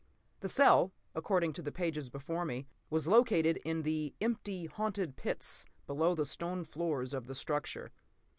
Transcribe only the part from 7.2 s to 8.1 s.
the structure...."